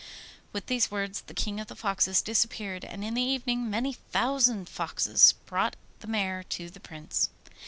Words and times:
With 0.51 0.65
these 0.65 0.89
words 0.89 1.21
the 1.21 1.33
King 1.35 1.59
of 1.59 1.67
the 1.67 1.75
Foxes 1.75 2.23
disappeared, 2.23 2.83
and 2.83 3.03
in 3.05 3.13
the 3.13 3.21
evening 3.21 3.69
many 3.69 3.93
thousand 3.93 4.67
foxes 4.67 5.35
brought 5.45 5.75
the 5.99 6.07
mare 6.07 6.41
to 6.41 6.71
the 6.71 6.79
Prince. 6.79 7.29